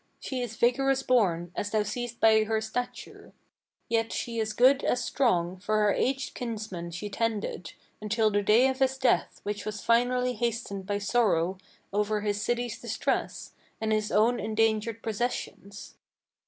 she 0.19 0.41
is 0.41 0.55
vigorous 0.55 1.03
born, 1.03 1.51
as 1.55 1.69
thou 1.69 1.83
seest 1.83 2.19
by 2.19 2.43
her 2.43 2.59
stature; 2.59 3.33
Yet 3.87 4.11
she 4.11 4.39
is 4.39 4.51
good 4.51 4.83
as 4.83 5.03
strong, 5.03 5.57
for 5.59 5.77
her 5.77 5.93
aged 5.93 6.33
kinsman 6.33 6.89
she 6.89 7.07
tended 7.07 7.73
Until 8.01 8.31
the 8.31 8.41
day 8.41 8.67
of 8.67 8.79
his 8.79 8.97
death, 8.97 9.41
which 9.43 9.63
was 9.63 9.83
finally 9.85 10.33
hastened 10.33 10.87
by 10.87 10.97
sorrow 10.97 11.59
Over 11.93 12.21
his 12.21 12.41
city's 12.41 12.81
distress, 12.81 13.53
and 13.79 13.91
his 13.91 14.11
own 14.11 14.39
endangered 14.39 15.03
possessions. 15.03 15.93